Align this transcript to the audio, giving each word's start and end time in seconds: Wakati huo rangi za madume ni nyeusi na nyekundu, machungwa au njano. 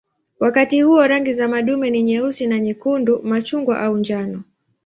Wakati 0.39 0.81
huo 0.81 1.07
rangi 1.07 1.33
za 1.33 1.47
madume 1.47 1.89
ni 1.89 2.03
nyeusi 2.03 2.47
na 2.47 2.59
nyekundu, 2.59 3.21
machungwa 3.23 3.79
au 3.81 3.97
njano. 3.97 4.43